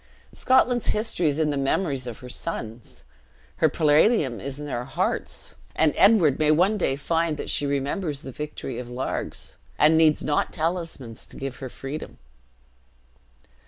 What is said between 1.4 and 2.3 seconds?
the memories of her